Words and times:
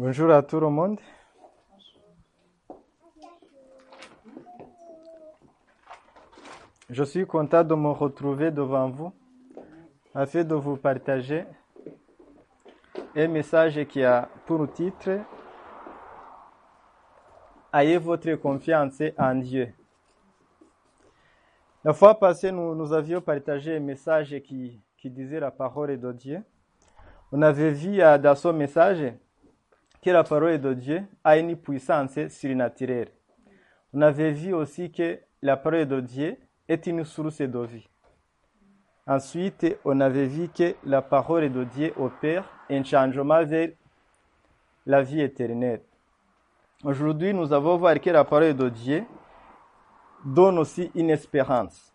Bonjour 0.00 0.30
à 0.30 0.44
tout 0.44 0.60
le 0.60 0.68
monde. 0.68 1.00
Je 6.88 7.02
suis 7.02 7.26
content 7.26 7.64
de 7.64 7.74
me 7.74 7.88
retrouver 7.88 8.52
devant 8.52 8.88
vous 8.90 9.12
afin 10.14 10.44
de 10.44 10.54
vous 10.54 10.76
partager 10.76 11.46
un 13.16 13.26
message 13.26 13.84
qui 13.86 14.04
a 14.04 14.28
pour 14.46 14.72
titre 14.72 15.18
Ayez 17.72 17.98
votre 17.98 18.32
confiance 18.34 19.02
en 19.18 19.34
Dieu. 19.34 19.74
La 21.82 21.92
fois 21.92 22.16
passée, 22.16 22.52
nous, 22.52 22.72
nous 22.76 22.92
avions 22.92 23.20
partagé 23.20 23.76
un 23.76 23.80
message 23.80 24.38
qui, 24.44 24.80
qui 24.96 25.10
disait 25.10 25.40
la 25.40 25.50
parole 25.50 25.98
de 25.98 26.12
Dieu. 26.12 26.44
On 27.32 27.42
avait 27.42 27.72
vu 27.72 28.00
euh, 28.00 28.16
dans 28.16 28.36
ce 28.36 28.46
message 28.46 29.12
que 30.02 30.10
la 30.10 30.24
parole 30.24 30.60
de 30.60 30.74
Dieu 30.74 31.04
a 31.24 31.36
une 31.36 31.56
puissance 31.56 32.28
surnaturelle. 32.28 33.10
On 33.92 34.02
avait 34.02 34.32
vu 34.32 34.52
aussi 34.54 34.90
que 34.90 35.18
la 35.42 35.56
parole 35.56 35.86
de 35.86 36.00
Dieu 36.00 36.36
est 36.68 36.86
une 36.86 37.04
source 37.04 37.40
de 37.40 37.58
vie. 37.60 37.88
Ensuite, 39.06 39.78
on 39.84 40.00
avait 40.00 40.26
vu 40.26 40.48
que 40.48 40.74
la 40.84 41.00
parole 41.00 41.50
de 41.50 41.64
Dieu 41.64 41.92
opère 41.96 42.44
un 42.68 42.84
changement 42.84 43.42
vers 43.44 43.70
la 44.84 45.02
vie 45.02 45.22
éternelle. 45.22 45.80
Aujourd'hui, 46.84 47.32
nous 47.32 47.52
avons 47.52 47.76
vu 47.76 48.00
que 48.00 48.10
la 48.10 48.24
parole 48.24 48.54
de 48.54 48.68
Dieu 48.68 49.04
donne 50.24 50.58
aussi 50.58 50.90
une 50.94 51.10
espérance. 51.10 51.92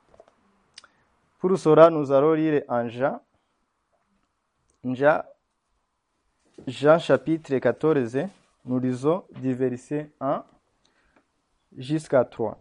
Pour 1.40 1.58
cela, 1.58 1.90
nous 1.90 2.12
allons 2.12 2.34
lire 2.34 2.64
en 2.68 2.88
Jean, 2.88 3.22
Jean, 4.84 5.22
Jean 6.68 6.98
chapitre 7.00 7.58
14, 7.58 8.28
nous 8.66 8.80
lisons 8.80 9.26
du 9.42 9.54
verset 9.54 10.10
1 10.22 10.46
jusqu'à 11.76 12.24
3. 12.24 12.58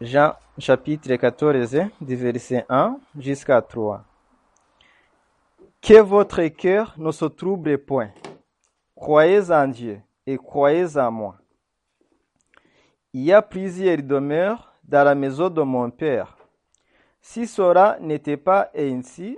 Jean 0.00 0.34
chapitre 0.58 1.14
14, 1.14 1.76
du 2.00 2.16
verset 2.16 2.66
1 2.68 2.98
jusqu'à 3.16 3.62
3. 3.62 4.04
Que 5.80 6.00
votre 6.00 6.44
cœur 6.48 6.94
ne 6.98 7.10
se 7.12 7.24
trouble 7.24 7.78
point. 7.78 8.10
Croyez 8.94 9.50
en 9.50 9.68
Dieu 9.68 10.00
et 10.26 10.36
croyez 10.36 10.98
en 10.98 11.10
moi. 11.10 11.36
Il 13.18 13.24
y 13.24 13.32
a 13.32 13.42
plusieurs 13.42 14.00
demeures 14.00 14.72
dans 14.84 15.02
la 15.02 15.16
maison 15.16 15.50
de 15.50 15.60
mon 15.62 15.90
Père. 15.90 16.38
Si 17.20 17.48
cela 17.48 17.98
n'était 18.00 18.36
pas 18.36 18.70
ainsi, 18.76 19.36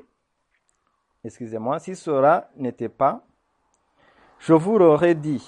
excusez-moi, 1.25 1.79
si 1.79 1.97
cela 1.97 2.51
n'était 2.59 2.91
pas, 2.91 3.25
je 4.39 4.53
vous 4.53 4.77
l'aurais 4.77 5.15
dit, 5.15 5.43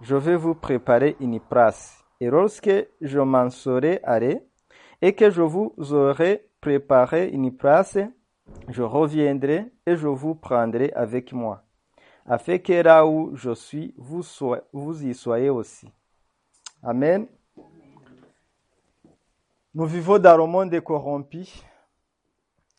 je 0.00 0.14
vais 0.14 0.36
vous 0.36 0.54
préparer 0.54 1.16
une 1.18 1.40
place. 1.40 2.04
Et 2.20 2.30
lorsque 2.30 2.70
je 3.00 3.18
m'en 3.18 3.50
serai 3.50 3.98
allé 4.04 4.40
et 5.00 5.12
que 5.16 5.28
je 5.32 5.42
vous 5.42 5.74
aurai 5.90 6.46
préparé 6.60 7.30
une 7.30 7.50
place, 7.50 7.98
je 8.68 8.82
reviendrai 8.84 9.72
et 9.86 9.96
je 9.96 10.06
vous 10.06 10.36
prendrai 10.36 10.92
avec 10.92 11.32
moi, 11.32 11.64
afin 12.26 12.58
que 12.58 12.80
là 12.80 13.04
où 13.04 13.34
je 13.34 13.52
suis, 13.52 13.92
vous, 13.96 14.22
vous 14.72 15.04
y 15.04 15.14
soyez 15.14 15.50
aussi. 15.50 15.90
Amen. 16.84 17.26
Nous 19.74 19.86
vivons 19.86 20.18
dans 20.18 20.36
le 20.36 20.46
monde 20.46 20.78
corrompu. 20.80 21.48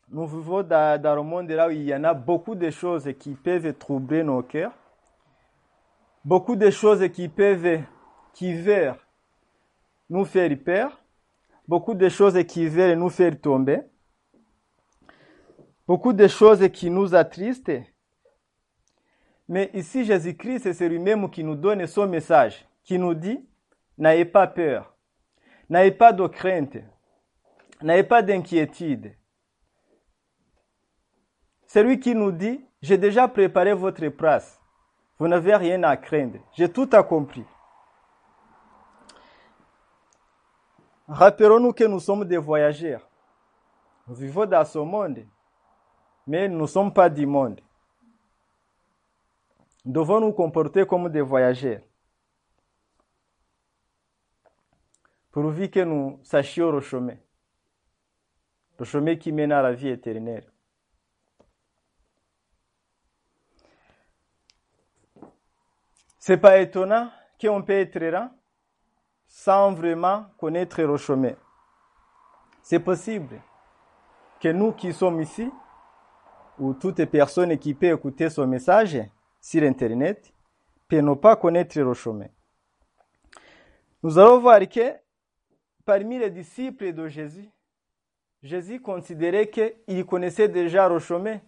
Nous 0.10 0.28
vivons 0.28 0.62
dans, 0.62 1.16
le 1.16 1.24
monde 1.24 1.50
là 1.50 1.68
où 1.68 1.72
il 1.72 1.82
y 1.82 1.96
en 1.96 2.04
a 2.04 2.14
beaucoup 2.14 2.54
de 2.54 2.70
choses 2.70 3.12
qui 3.20 3.34
peuvent 3.34 3.74
troubler 3.74 4.22
nos 4.22 4.44
cœurs. 4.44 4.74
Beaucoup 6.24 6.56
de 6.56 6.70
choses 6.70 7.10
qui 7.12 7.30
peuvent, 7.30 7.82
nous 10.08 10.26
faire 10.26 10.56
peur. 10.64 11.02
Beaucoup 11.68 11.96
de 11.96 12.10
choses 12.10 12.44
qui 12.46 12.68
veulent 12.68 13.00
nous 13.00 13.10
faire 13.10 13.42
tomber. 13.42 13.82
Beaucoup 15.88 16.14
de 16.14 16.28
choses 16.28 16.70
qui 16.72 16.92
nous 16.92 17.16
attristent. 17.16 17.72
Mais 19.50 19.72
ici, 19.74 20.06
Jésus-Christ, 20.06 20.74
c'est 20.74 20.90
lui-même 20.90 21.28
qui 21.32 21.44
nous 21.44 21.56
donne 21.56 21.88
son 21.88 22.08
message, 22.08 22.68
qui 22.84 23.00
nous 23.00 23.16
dit, 23.16 23.44
n'ayez 23.98 24.26
pas 24.26 24.46
peur, 24.46 24.93
n'ayez 25.74 25.92
pas 25.92 26.14
de 26.14 26.28
crainte, 26.28 26.78
n'ayez 27.82 28.04
pas 28.04 28.22
d'inquiétude. 28.22 29.16
C'est 31.66 31.82
lui 31.82 32.00
qui 32.00 32.14
nous 32.14 32.32
dit, 32.32 32.64
j'ai 32.80 33.00
déjà 33.00 33.28
préparé 33.28 33.74
votre 33.74 34.08
place, 34.10 34.62
vous 35.18 35.28
n'avez 35.28 35.56
rien 35.56 35.82
à 35.82 35.98
craindre, 35.98 36.38
j'ai 36.54 36.72
tout 36.72 36.88
accompli. 36.92 37.44
Rappelons-nous 41.08 41.74
que 41.74 41.84
nous 41.86 42.00
sommes 42.00 42.24
des 42.24 42.38
voyageurs. 42.38 43.10
Nous 44.08 44.16
vivons 44.16 44.46
dans 44.46 44.64
ce 44.64 44.78
monde, 44.78 45.26
mais 46.28 46.48
nous 46.48 46.62
ne 46.62 46.68
sommes 46.68 46.94
pas 46.94 47.10
du 47.10 47.26
monde. 47.26 47.60
Nous 49.84 49.92
devons 49.92 50.20
nous 50.20 50.34
comporter 50.34 50.86
comme 50.86 51.10
des 51.10 51.22
voyageurs. 51.22 51.82
Pourvu 55.34 55.68
que 55.68 55.80
nous 55.80 56.20
sachions 56.22 56.72
le 56.72 56.80
chemin. 56.80 57.18
Le 58.78 58.86
chemin 58.86 59.16
qui 59.16 59.32
mène 59.32 59.52
à 59.52 59.64
la 59.64 59.74
vie 59.74 59.90
éternelle. 59.90 60.48
C'est 66.20 66.38
pas 66.38 66.60
étonnant 66.60 67.10
qu'on 67.42 67.64
peut 67.64 67.74
être 67.74 68.00
là 68.00 68.32
sans 69.26 69.74
vraiment 69.74 70.28
connaître 70.38 70.84
le 70.84 70.98
chemin. 70.98 71.34
C'est 72.62 72.80
possible 72.80 73.42
que 74.40 74.50
nous 74.50 74.72
qui 74.72 74.94
sommes 74.94 75.20
ici, 75.20 75.50
ou 76.60 76.76
toutes 76.76 77.04
personnes 77.06 77.58
qui 77.58 77.74
peuvent 77.74 77.98
écouter 77.98 78.30
ce 78.30 78.42
message 78.42 79.02
sur 79.42 79.64
Internet, 79.64 80.32
peuvent 80.88 81.02
ne 81.02 81.16
pas 81.16 81.36
connaître 81.36 81.80
le 81.80 81.96
chemin. 81.96 82.28
Nous 84.04 84.20
allons 84.20 84.38
voir 84.38 84.60
que 84.70 85.03
parmi 85.86 86.20
les 86.20 86.30
disciples 86.30 86.94
de 86.94 87.08
Jésus, 87.08 87.50
Jésus 88.42 88.82
considérait 88.82 89.50
qu'il 89.50 90.06
connaissait 90.06 90.50
déjà 90.50 90.90
chemin. 91.00 91.40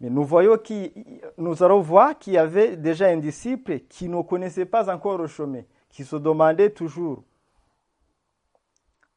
Mais 0.00 0.10
nous 0.10 0.24
voyons 0.24 0.56
qu'il, 0.56 0.90
nous 1.36 1.62
allons 1.62 1.80
voir 1.80 2.18
qu'il 2.18 2.32
y 2.32 2.38
avait 2.38 2.76
déjà 2.76 3.06
un 3.08 3.18
disciple 3.18 3.80
qui 3.80 4.08
ne 4.08 4.22
connaissait 4.22 4.64
pas 4.64 4.92
encore 4.92 5.28
chemin, 5.28 5.62
qui 5.90 6.04
se 6.04 6.16
demandait 6.16 6.70
toujours. 6.70 7.22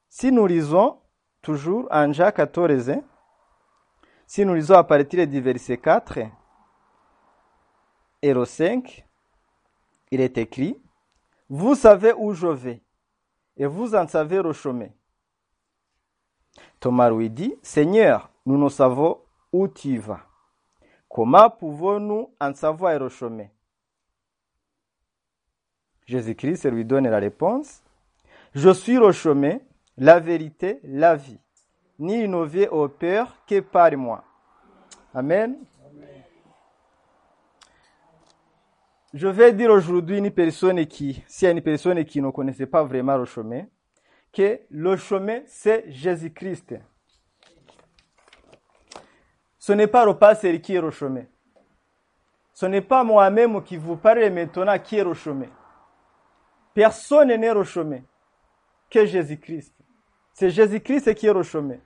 Si 0.09 0.31
nous 0.31 0.45
lisons 0.45 1.00
toujours 1.41 1.88
en 1.90 2.11
Jean 2.13 2.31
14, 2.31 2.91
si 4.28 4.45
nous 4.45 4.53
lisons 4.53 4.75
à 4.75 4.84
partir 4.84 5.25
du 5.25 5.41
verset 5.41 5.78
4 5.78 6.19
et 8.22 8.34
le 8.34 8.45
5, 8.45 9.05
il 10.11 10.22
est 10.22 10.38
écrit, 10.38 10.79
Vous 11.50 11.73
savez 11.73 12.13
où 12.16 12.34
je 12.34 12.47
vais, 12.47 12.83
et 13.58 13.66
vous 13.66 13.96
en 13.96 14.08
savez 14.08 14.41
le 14.41 14.53
chemin. 14.53 14.90
Thomas 16.80 17.09
lui 17.09 17.30
dit, 17.30 17.56
Seigneur, 17.62 18.30
nous 18.46 18.58
ne 18.58 18.69
savons 18.69 19.19
où 19.52 19.68
tu 19.68 19.97
vas. 19.97 20.22
Comment 21.08 21.50
pouvons-nous 21.50 22.31
en 22.40 22.53
savoir 22.53 23.00
le 23.00 23.09
chemin 23.09 23.47
Jésus-Christ 26.06 26.66
lui 26.69 26.84
donne 26.84 27.08
la 27.08 27.19
réponse, 27.19 27.81
Je 28.53 28.69
suis 28.72 28.96
le 28.97 29.12
chemin, 29.12 29.58
la 29.97 30.20
vérité, 30.20 30.80
la 30.84 31.16
vie. 31.16 31.40
Ni 32.00 32.28
vient 32.46 32.70
au 32.72 32.90
Père 32.90 33.38
que 33.47 33.59
par 33.61 33.96
moi. 33.96 34.23
Amen. 35.14 35.58
Je 39.14 39.28
vais 39.28 39.54
dire 39.54 39.70
aujourd'hui 39.70 40.18
une 40.18 40.32
personne 40.32 40.84
qui, 40.88 41.24
si 41.28 41.46
une 41.46 41.62
personne 41.62 42.04
qui 42.04 42.20
ne 42.20 42.32
connaissait 42.32 42.66
pas 42.66 42.84
vraiment 42.84 43.16
le 43.16 43.26
chemin, 43.26 43.66
que 44.32 44.62
le 44.72 44.98
chemin 44.98 45.42
c'est 45.46 45.86
Jésus-Christ. 45.88 46.74
Ce 49.60 49.72
n'est 49.72 49.86
pas 49.86 50.04
le 50.04 50.16
pasteur 50.18 50.60
qui 50.60 50.74
est 50.74 50.82
le 50.82 50.90
chemin. 50.90 51.26
Ce 52.54 52.66
n'est 52.66 52.82
pas 52.82 53.04
moi-même 53.04 53.64
qui 53.64 53.78
vous 53.78 53.98
parle 53.98 54.32
maintenant 54.32 54.80
qui 54.80 54.98
est 54.98 55.04
le 55.04 55.14
chemin. 55.14 55.48
Personne 56.74 57.36
n'est 57.36 57.54
le 57.54 57.64
chemin 57.64 58.02
que 58.90 59.06
Jésus-Christ. 59.06 59.76
C'est 60.34 60.50
Jésus-Christ 60.50 61.14
qui 61.14 61.28
est 61.28 61.34
le 61.34 61.44
chemin. 61.44 61.78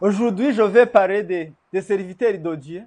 Aujourd'hui, 0.00 0.54
je 0.54 0.62
vais 0.62 0.86
parler 0.86 1.22
des 1.22 1.82
serviteurs 1.82 2.38
de 2.38 2.54
Dieu 2.54 2.86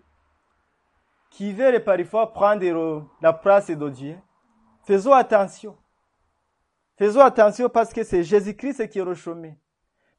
qui 1.33 1.51
veulent 1.51 1.83
parfois 1.83 2.31
prendre 2.31 3.07
la 3.19 3.33
place 3.33 3.71
de 3.71 3.89
Dieu. 3.89 4.18
Faisons 4.85 5.13
attention. 5.13 5.75
Faisons 6.95 7.21
attention 7.21 7.69
parce 7.69 7.91
que 7.91 8.03
c'est 8.03 8.24
Jésus-Christ 8.24 8.88
qui 8.88 9.00
est 9.00 9.03
rechômé. 9.03 9.57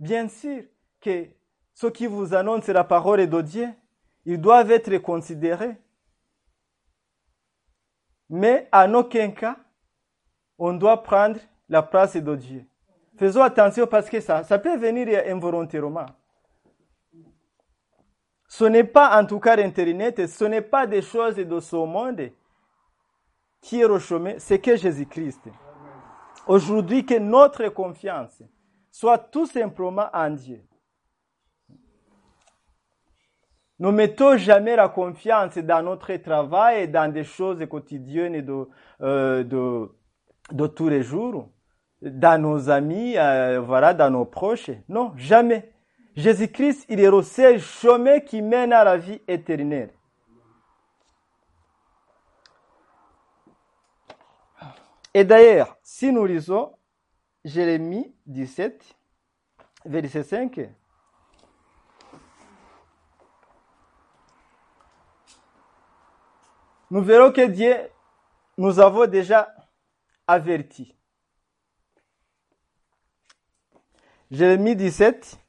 Bien 0.01 0.29
sûr 0.29 0.65
que 1.01 1.29
ceux 1.73 1.91
qui 1.91 2.09
vous 2.09 2.35
annoncent 2.35 2.73
la 2.73 2.83
parole 2.83 3.29
de 3.29 3.41
Dieu, 3.43 3.69
ils 4.25 4.41
doivent 4.41 4.73
être 4.73 4.99
considérés. 4.99 5.77
Mais 8.29 8.69
en 8.73 8.93
aucun 8.95 9.31
cas, 9.31 9.57
on 10.59 10.73
doit 10.73 11.01
prendre 11.05 11.39
la 11.69 11.83
place 11.83 12.17
de 12.17 12.35
Dieu. 12.35 12.65
Faisons 13.17 13.43
attention 13.43 13.87
parce 13.87 14.11
que 14.11 14.19
ça, 14.21 14.43
ça 14.43 14.59
peut 14.59 14.77
venir 14.77 15.23
involontairement. 15.29 16.07
Ce 18.57 18.63
n'est 18.63 18.85
pas 18.85 19.21
en 19.21 19.27
tout 19.27 19.41
cas 19.41 19.59
Internet, 19.59 20.29
ce 20.29 20.45
n'est 20.45 20.61
pas 20.61 20.87
des 20.87 21.03
choses 21.03 21.35
de 21.35 21.59
ce 21.59 21.75
monde 21.75 22.31
qui 23.61 23.81
est 23.81 23.85
rechômé, 23.85 24.37
c'est 24.39 24.61
que 24.61 24.77
Jésus-Christ. 24.77 25.41
Aujourd'hui, 26.47 27.05
que 27.05 27.19
notre 27.19 27.67
confiance 27.71 28.41
soit 28.93 29.19
tout 29.19 29.47
simplement 29.47 30.07
en 30.13 30.31
Dieu. 30.31 30.63
Ne 33.81 33.91
mettons 33.91 34.37
jamais 34.37 34.77
la 34.77 34.89
confiance 34.89 35.59
dans 35.59 35.83
notre 35.83 36.15
travail 36.15 36.89
dans 36.89 37.13
des 37.13 37.25
choses 37.25 37.59
quotidiennes 37.69 38.41
de, 38.41 38.69
euh, 39.01 39.43
de, 39.43 39.91
de 40.53 40.67
tous 40.69 40.89
les 40.89 41.03
jours, 41.03 41.49
dans 42.01 42.41
nos 42.41 42.71
amis, 42.71 43.19
euh, 43.19 43.59
voilà, 43.59 43.95
dans 43.95 44.11
nos 44.11 44.27
proches. 44.27 44.71
Non, 44.89 45.13
jamais. 45.17 45.74
Jésus-Christ, 46.17 46.87
il 46.89 47.01
est 47.01 47.11
le 47.11 47.23
seul 47.23 47.61
chemin 47.61 48.21
qui 48.21 48.41
mène 48.41 48.73
à 48.73 48.85
la 48.85 48.97
vie 48.97 49.21
éternelle. 49.27 49.93
Et 55.13 55.25
d'ailleurs, 55.25 55.77
si 55.83 56.13
nous 56.13 56.25
lisons 56.25 56.77
Jérémie 57.45 58.15
17, 58.27 58.97
verset 59.85 60.23
5, 60.23 60.61
nous 66.91 67.03
verrons 67.03 67.33
que 67.33 67.47
Dieu 67.47 67.77
nous 68.57 68.79
avons 68.79 69.07
déjà 69.07 69.53
averti. 70.27 70.95
Jérémie 74.31 74.75
17, 74.75 75.44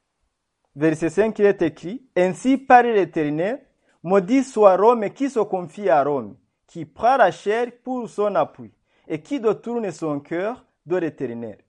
verset 0.75 1.10
5, 1.10 1.39
il 1.39 1.45
est 1.45 1.62
écrit, 1.62 2.06
Ainsi 2.16 2.57
parle 2.57 2.88
l'Éternel, 2.88 3.66
maudit 4.04 4.44
soit 4.44 4.77
Rome 4.77 5.10
qui 5.12 5.30
se 5.30 5.39
confie 5.39 5.89
à 5.89 6.04
Rome, 6.04 6.36
qui 6.68 6.86
prend 6.86 7.18
la 7.18 7.31
chair 7.31 7.68
pour 7.83 8.10
son 8.10 8.36
appui, 8.36 8.72
et 9.07 9.22
qui 9.22 9.39
détourne 9.39 9.89
son 9.92 10.19
cœur 10.19 10.66
de 10.86 10.98
l'Éternel. 10.98 11.63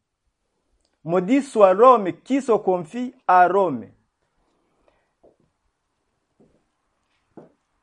Maudit 1.05 1.43
soit 1.43 1.75
Rome 1.75 2.13
qui 2.25 2.43
se 2.43 2.53
confie 2.53 3.15
à 3.27 3.47
Rome. 3.47 3.87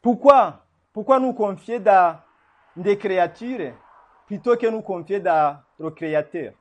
Pourquoi 0.02 0.66
Pourquoi 0.92 1.20
nous 1.20 1.34
confier 1.34 1.80
dans 1.80 2.20
des 2.76 2.98
créatures 2.98 3.74
plutôt 4.28 4.58
que 4.58 4.68
nous 4.68 4.82
confier 4.82 5.22
dans 5.22 5.58
le 5.80 5.90
Créateur? 5.92 6.54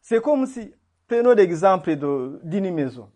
C'est 0.00 0.22
comme 0.22 0.46
si, 0.46 0.72
prenons 1.10 1.34
l'exemple 1.34 1.96
d'une 2.44 2.72
maison. 2.72 3.10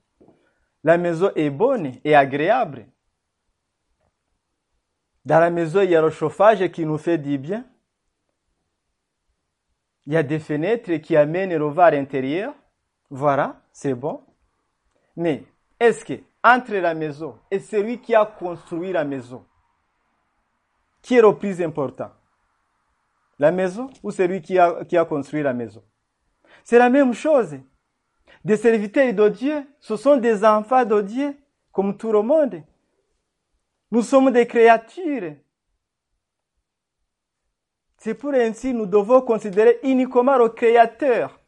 La 0.82 0.98
maison 0.98 1.30
est 1.36 1.48
bonne 1.48 1.92
et 2.02 2.16
agréable. 2.16 2.88
Dans 5.24 5.38
la 5.38 5.48
maison, 5.48 5.80
il 5.80 5.90
y 5.90 5.94
a 5.94 6.02
le 6.02 6.10
chauffage 6.10 6.68
qui 6.72 6.84
nous 6.84 6.98
fait 6.98 7.18
du 7.18 7.38
bien. 7.38 7.64
Il 10.06 10.12
y 10.12 10.16
a 10.16 10.24
des 10.24 10.40
fenêtres 10.40 10.96
qui 10.96 11.16
amènent 11.16 11.56
le 11.56 11.66
vent 11.66 11.84
à 11.84 11.92
l'intérieur. 11.92 12.52
Voilà, 13.10 13.62
c'est 13.72 13.94
bon. 13.94 14.24
Mais 15.14 15.44
est-ce 15.78 16.04
que 16.04 16.14
entre 16.42 16.74
la 16.74 16.94
maison 16.94 17.38
et 17.48 17.60
celui 17.60 18.00
qui 18.00 18.12
a 18.16 18.26
construit 18.26 18.90
la 18.90 19.04
maison, 19.04 19.46
qui 21.00 21.14
est 21.14 21.22
le 21.22 21.32
plus 21.38 21.62
important? 21.62 22.10
La 23.38 23.52
maison 23.52 23.88
ou 24.02 24.10
celui 24.10 24.42
qui 24.42 24.58
a, 24.58 24.84
qui 24.84 24.96
a 24.96 25.04
construit 25.04 25.44
la 25.44 25.54
maison? 25.54 25.84
C'est 26.64 26.78
la 26.78 26.90
même 26.90 27.14
chose. 27.14 27.56
Des 28.44 28.56
serviteurs 28.56 29.14
de 29.14 29.28
Dieu, 29.28 29.66
ce 29.80 29.96
sont 29.96 30.16
des 30.16 30.44
enfants 30.44 30.84
de 30.84 31.00
Dieu, 31.00 31.36
comme 31.72 31.96
tout 31.96 32.12
le 32.12 32.22
monde. 32.22 32.62
Nous 33.90 34.02
sommes 34.02 34.30
des 34.30 34.46
créatures. 34.46 35.36
C'est 37.96 38.14
pour 38.14 38.34
ainsi 38.34 38.74
nous 38.74 38.84
devons 38.84 39.22
considérer 39.22 39.80
uniquement 39.82 40.36
le 40.36 40.50
Créateur. 40.50 41.40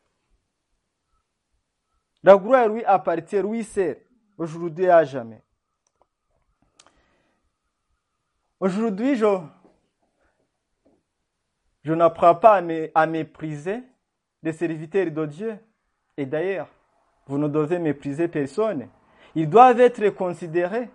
La 2.22 2.36
gloire 2.36 2.68
lui 2.68 2.82
appartient, 2.84 3.42
lui 3.42 3.62
c'est 3.62 4.06
aujourd'hui 4.38 4.88
à 4.88 5.04
jamais. 5.04 5.42
Aujourd'hui, 8.58 9.16
je, 9.16 9.26
je 11.82 11.92
n'apprends 11.92 12.34
pas 12.34 12.62
à, 12.94 13.06
mépriser 13.06 13.82
les 14.42 14.52
serviteurs 14.52 15.10
de 15.10 15.26
Dieu. 15.26 15.58
Et 16.16 16.24
d'ailleurs, 16.24 16.68
vous 17.26 17.38
ne 17.38 17.48
devez 17.48 17.78
mépriser 17.78 18.28
personne. 18.28 18.88
Ils 19.34 19.48
doivent 19.48 19.80
être 19.80 20.08
considérés. 20.10 20.88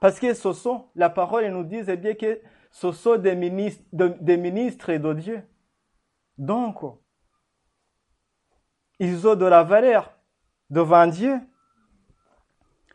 Parce 0.00 0.18
que 0.18 0.32
ce 0.34 0.52
sont, 0.52 0.86
la 0.94 1.10
parole 1.10 1.46
nous 1.48 1.64
dit 1.64 1.82
bien 1.82 2.14
que 2.14 2.40
ce 2.70 2.92
sont 2.92 3.16
des 3.16 3.34
ministres, 3.34 3.84
des 3.92 4.36
ministres 4.36 4.92
de 4.92 5.12
Dieu. 5.12 5.42
Donc, 6.38 6.80
ils 8.98 9.26
ont 9.26 9.34
de 9.34 9.44
la 9.44 9.62
valeur 9.62 10.12
devant 10.70 11.06
Dieu. 11.06 11.38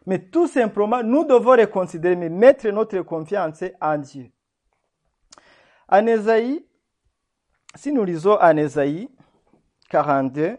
Mais 0.08 0.20
tout 0.20 0.48
simplement, 0.48 1.04
nous 1.04 1.26
devons 1.26 1.54
les 1.54 1.68
considérer, 1.68 2.16
mais 2.16 2.30
mettre 2.30 2.68
notre 2.70 3.00
confiance 3.02 3.64
en 3.82 3.98
Dieu. 3.98 4.32
En 5.90 6.06
Esaïe, 6.08 6.66
si 7.76 7.92
nous 7.92 8.04
lisons 8.04 8.38
en 8.40 8.58
Esaïe 8.58 9.10
42, 9.90 10.58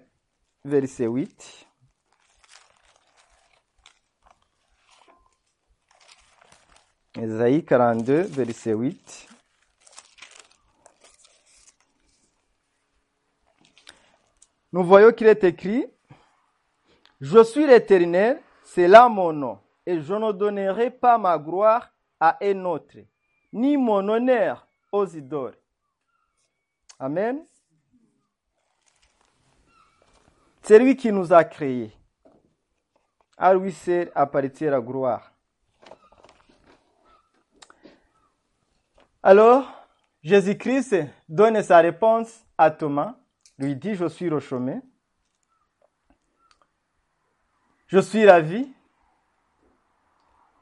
verset 0.65 1.07
8, 1.07 1.66
Ésaïe 7.19 7.65
42, 7.65 8.23
verset 8.23 8.75
8. 8.75 9.29
Nous 14.73 14.85
voyons 14.85 15.13
qu'il 15.13 15.27
est 15.27 15.43
écrit, 15.43 15.87
Je 17.19 17.43
suis 17.43 17.67
l'Éternel, 17.67 18.43
c'est 18.65 18.87
là 18.87 19.09
mon 19.09 19.33
nom, 19.33 19.59
et 19.87 20.03
je 20.03 20.13
ne 20.13 20.31
donnerai 20.33 20.91
pas 20.91 21.17
ma 21.17 21.39
gloire 21.39 21.91
à 22.21 22.37
un 22.43 22.65
autre, 22.67 22.99
ni 23.51 23.79
mon 23.79 24.07
honneur 24.07 24.69
aux 24.93 25.07
idoles. 25.07 25.57
Amen. 26.99 27.47
C'est 30.61 30.79
lui 30.79 30.97
qui 30.97 31.11
nous 31.11 31.33
a 31.33 31.45
créés. 31.45 31.97
À 33.39 33.55
lui 33.55 33.73
seul 33.73 34.13
appartient 34.15 34.65
la 34.65 34.81
gloire. 34.81 35.36
Alors, 39.29 39.67
Jésus-Christ 40.23 40.95
donne 41.29 41.61
sa 41.61 41.79
réponse 41.79 42.45
à 42.57 42.71
Thomas, 42.71 43.17
lui 43.59 43.75
dit, 43.75 43.97
je 43.97 44.07
suis 44.07 44.29
le 44.29 44.39
chemin, 44.39 44.81
je 47.89 47.99
suis 47.99 48.23
la 48.23 48.41
vie, 48.41 48.73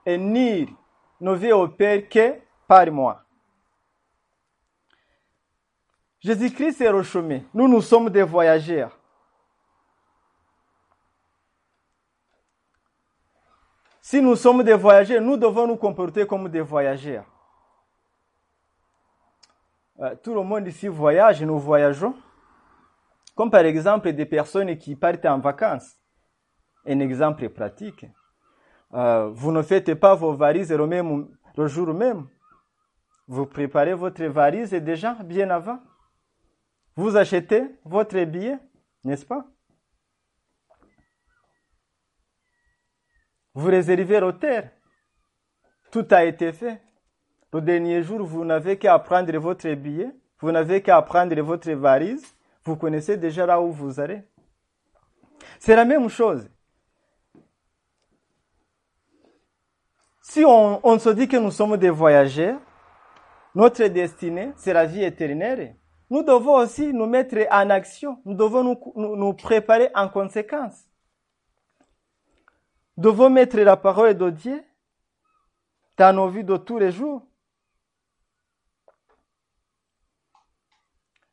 et 0.06 0.16
ni 0.16 0.66
ne 1.20 1.32
vient 1.34 1.56
au 1.56 1.68
Père 1.68 2.08
que 2.08 2.40
par 2.66 2.90
moi. 2.90 3.22
Jésus-Christ 6.20 6.80
est 6.80 6.90
le 6.90 7.02
chemin. 7.02 7.40
Nous, 7.52 7.68
nous 7.68 7.82
sommes 7.82 8.08
des 8.08 8.22
voyageurs. 8.22 8.98
Si 14.00 14.22
nous 14.22 14.36
sommes 14.36 14.62
des 14.62 14.72
voyageurs, 14.72 15.20
nous 15.20 15.36
devons 15.36 15.66
nous 15.66 15.76
comporter 15.76 16.26
comme 16.26 16.48
des 16.48 16.62
voyageurs. 16.62 17.26
Euh, 20.00 20.14
tout 20.22 20.34
le 20.34 20.42
monde 20.42 20.66
ici 20.66 20.88
voyage, 20.88 21.42
nous 21.42 21.58
voyageons. 21.58 22.14
Comme 23.34 23.50
par 23.50 23.64
exemple 23.64 24.12
des 24.12 24.26
personnes 24.26 24.76
qui 24.76 24.96
partent 24.96 25.26
en 25.26 25.38
vacances. 25.38 25.96
Un 26.86 27.00
exemple 27.00 27.48
pratique. 27.48 28.06
Euh, 28.92 29.30
vous 29.30 29.52
ne 29.52 29.62
faites 29.62 29.94
pas 29.94 30.14
vos 30.14 30.34
valises 30.34 30.72
le, 30.72 30.86
même, 30.86 31.28
le 31.56 31.66
jour 31.66 31.92
même. 31.94 32.28
Vous 33.26 33.46
préparez 33.46 33.94
votre 33.94 34.24
valise 34.24 34.70
déjà 34.70 35.14
bien 35.14 35.50
avant. 35.50 35.80
Vous 36.96 37.16
achetez 37.16 37.64
votre 37.84 38.22
billet, 38.24 38.58
n'est-ce 39.02 39.26
pas? 39.26 39.46
Vous 43.54 43.68
réservez 43.68 44.20
l'hôtel. 44.20 44.70
Tout 45.90 46.06
a 46.10 46.24
été 46.24 46.52
fait. 46.52 46.83
Le 47.54 47.60
dernier 47.60 48.02
jour, 48.02 48.26
vous 48.26 48.44
n'avez 48.44 48.76
qu'à 48.76 48.98
prendre 48.98 49.32
votre 49.38 49.72
billet, 49.74 50.10
Vous 50.40 50.50
n'avez 50.50 50.82
qu'à 50.82 51.00
prendre 51.02 51.40
votre 51.40 51.70
valise. 51.70 52.34
Vous 52.64 52.74
connaissez 52.74 53.16
déjà 53.16 53.46
là 53.46 53.60
où 53.60 53.70
vous 53.70 54.00
allez. 54.00 54.22
C'est 55.60 55.76
la 55.76 55.84
même 55.84 56.08
chose. 56.08 56.50
Si 60.20 60.44
on, 60.44 60.98
se 60.98 61.10
dit 61.10 61.28
que 61.28 61.36
nous 61.36 61.52
sommes 61.52 61.76
des 61.76 61.90
voyageurs, 61.90 62.58
notre 63.54 63.84
destinée, 63.84 64.50
c'est 64.56 64.72
la 64.72 64.84
vie 64.84 65.04
éternelle, 65.04 65.76
nous 66.10 66.24
devons 66.24 66.56
aussi 66.56 66.92
nous 66.92 67.06
mettre 67.06 67.36
en 67.52 67.70
action. 67.70 68.20
Nous 68.24 68.34
devons 68.34 68.64
nous, 68.64 68.92
nous, 68.96 69.14
nous 69.14 69.32
préparer 69.32 69.90
en 69.94 70.08
conséquence. 70.08 70.88
Nous 72.96 73.04
devons 73.04 73.30
mettre 73.30 73.58
la 73.58 73.76
parole 73.76 74.14
de 74.14 74.30
Dieu 74.30 74.64
dans 75.96 76.12
nos 76.12 76.26
vies 76.26 76.42
de 76.42 76.56
tous 76.56 76.78
les 76.78 76.90
jours. 76.90 77.24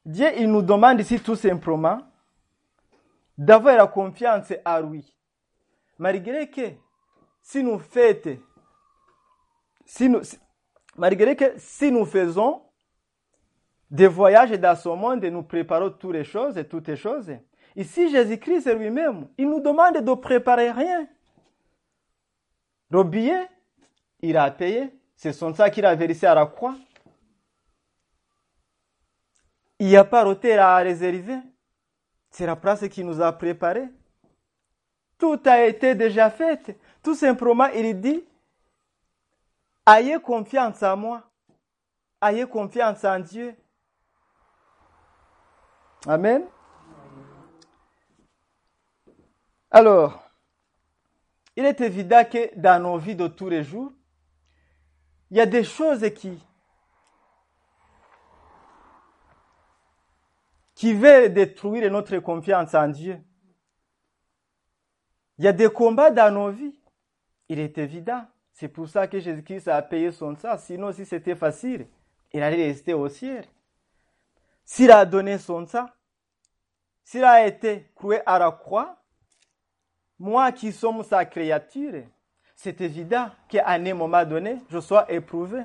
Dieu, 0.05 0.27
il 0.37 0.51
nous 0.51 0.61
demande 0.61 0.99
ici 0.99 1.19
tout 1.19 1.35
simplement 1.35 1.99
d'avoir 3.37 3.75
la 3.75 3.87
confiance 3.87 4.51
à 4.65 4.81
lui. 4.81 5.15
Malgré 5.97 6.49
que 6.49 6.71
si 7.41 7.63
nous 7.63 7.81
malgré 10.95 11.35
que 11.35 11.53
si 11.57 11.91
nous 11.91 12.05
faisons 12.05 12.61
des 13.89 14.07
voyages 14.07 14.51
dans 14.51 14.75
ce 14.75 14.89
monde 14.89 15.23
et 15.23 15.31
nous 15.31 15.43
préparons 15.43 15.89
toutes 15.89 16.13
les 16.13 16.23
choses 16.23 16.63
toutes 16.69 16.87
les 16.87 16.95
choses, 16.95 17.31
ici 17.75 18.09
Jésus-Christ 18.09 18.73
lui-même, 18.73 19.27
il 19.37 19.49
nous 19.49 19.59
demande 19.59 19.97
de 19.97 20.13
préparer 20.13 20.71
rien. 20.71 21.07
Le 22.89 23.03
billet, 23.03 23.47
il 24.21 24.37
a 24.37 24.49
payé, 24.51 24.93
c'est 25.15 25.33
son 25.33 25.53
ça 25.53 25.69
qu'il 25.69 25.85
a 25.85 25.95
versé 25.95 26.25
à 26.25 26.35
la 26.35 26.45
croix. 26.45 26.75
Il 29.81 29.87
n'y 29.87 29.97
a 29.97 30.03
pas 30.03 30.23
d'hôtel 30.23 30.59
à 30.59 30.77
réserver. 30.77 31.39
C'est 32.29 32.45
la 32.45 32.55
place 32.55 32.87
qui 32.87 33.03
nous 33.03 33.19
a 33.19 33.31
préparé. 33.31 33.89
Tout 35.17 35.41
a 35.43 35.65
été 35.65 35.95
déjà 35.95 36.29
fait. 36.29 36.79
Tout 37.01 37.15
simplement, 37.15 37.65
il 37.65 37.99
dit, 37.99 38.23
ayez 39.87 40.19
confiance 40.19 40.83
en 40.83 40.95
moi. 40.95 41.23
Ayez 42.21 42.45
confiance 42.45 43.03
en 43.03 43.21
Dieu. 43.21 43.55
Amen. 46.05 46.43
Alors, 49.71 50.23
il 51.55 51.65
est 51.65 51.81
évident 51.81 52.23
que 52.23 52.55
dans 52.55 52.83
nos 52.83 52.99
vies 52.99 53.15
de 53.15 53.25
tous 53.25 53.49
les 53.49 53.63
jours, 53.63 53.91
il 55.31 55.37
y 55.37 55.41
a 55.41 55.47
des 55.47 55.63
choses 55.63 56.07
qui, 56.13 56.37
qui 60.81 60.95
veulent 60.95 61.31
détruire 61.31 61.91
notre 61.91 62.17
confiance 62.17 62.73
en 62.73 62.87
Dieu. 62.87 63.19
Il 65.37 65.45
y 65.45 65.47
a 65.47 65.53
des 65.53 65.69
combats 65.69 66.09
dans 66.09 66.33
nos 66.33 66.49
vies. 66.49 66.75
Il 67.49 67.59
est 67.59 67.77
évident. 67.77 68.25
C'est 68.51 68.67
pour 68.67 68.89
ça 68.89 69.05
que 69.05 69.19
Jésus-Christ 69.19 69.67
a 69.67 69.79
payé 69.83 70.11
son 70.11 70.35
sang. 70.35 70.57
Sinon, 70.57 70.91
si 70.91 71.05
c'était 71.05 71.35
facile, 71.35 71.85
il 72.33 72.41
allait 72.41 72.65
rester 72.65 72.95
au 72.95 73.07
ciel. 73.09 73.45
S'il 74.65 74.89
a 74.89 75.05
donné 75.05 75.37
son 75.37 75.67
sang, 75.67 75.85
s'il 77.03 77.25
a 77.25 77.45
été 77.45 77.91
cloué 77.95 78.19
à 78.25 78.39
la 78.39 78.49
croix, 78.49 78.97
moi 80.17 80.51
qui 80.51 80.71
sommes 80.71 81.03
sa 81.03 81.25
créature, 81.25 82.05
c'est 82.55 82.81
évident 82.81 83.29
qu'à 83.47 83.69
un 83.69 83.93
moment 83.93 84.25
donné, 84.25 84.57
je 84.67 84.79
sois 84.79 85.05
éprouvé. 85.11 85.61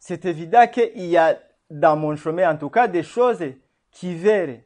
C'est 0.00 0.24
évident 0.24 0.66
qu'il 0.66 1.06
y 1.06 1.16
a 1.16 1.38
dans 1.70 1.96
mon 1.96 2.16
chemin, 2.16 2.52
en 2.52 2.56
tout 2.58 2.70
cas, 2.70 2.88
des 2.88 3.04
choses 3.04 3.44
qui 3.90 4.14
veulent 4.14 4.64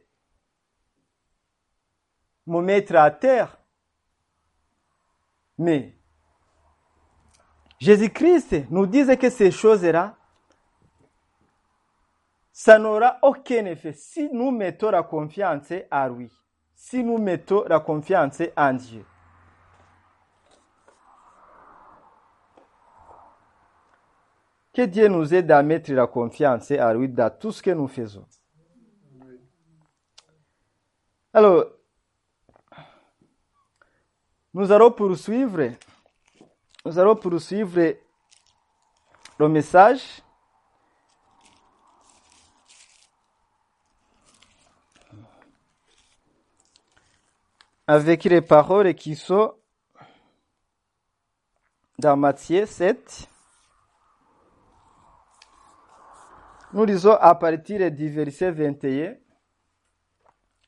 me 2.45 2.61
mettre 2.61 2.95
à 2.95 3.11
terre. 3.11 3.57
Mais 5.57 5.97
Jésus-Christ 7.79 8.69
nous 8.69 8.85
disait 8.85 9.17
que 9.17 9.29
ces 9.29 9.51
choses-là, 9.51 10.15
ça 12.51 12.79
n'aura 12.79 13.17
aucun 13.21 13.65
effet 13.65 13.93
si 13.93 14.29
nous 14.31 14.51
mettons 14.51 14.89
la 14.89 15.03
confiance 15.03 15.73
à 15.91 16.07
lui, 16.07 16.31
si 16.73 17.03
nous 17.03 17.17
mettons 17.17 17.65
la 17.67 17.79
confiance 17.79 18.41
en 18.55 18.73
Dieu. 18.73 19.05
Que 24.73 24.83
Dieu 24.83 25.07
nous 25.07 25.33
aide 25.33 25.51
à 25.51 25.63
mettre 25.63 25.91
la 25.93 26.05
confiance 26.05 26.71
à 26.71 26.93
lui 26.93 27.07
dans 27.07 27.29
tout 27.29 27.51
ce 27.51 27.61
que 27.61 27.71
nous 27.71 27.87
faisons. 27.87 28.25
Alors, 31.37 31.65
nous 34.53 34.71
allons 34.71 34.89
poursuivre, 34.89 35.69
nous 36.85 36.97
allons 36.97 37.17
poursuivre 37.17 37.97
le 39.37 39.49
message. 39.49 40.21
avec 47.87 48.23
les 48.23 48.41
paroles 48.41 48.95
qui 48.95 49.15
sont 49.15 49.53
dans 51.99 52.17
Matthieu 52.17 52.65
7. 52.65 53.29
Nous 56.73 56.85
lisons 56.85 57.11
à 57.11 57.35
partir 57.35 57.91
du 57.91 58.09
verset 58.09 58.51
21 58.51 59.17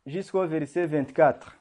jusqu'au 0.07 0.47
verset 0.47 0.87
24. 0.87 1.55